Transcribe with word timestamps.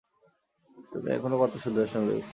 তুমি 0.91 1.07
এখনও 1.11 1.37
কত 1.41 1.53
সুদর্শন, 1.63 2.01
লুইস। 2.07 2.29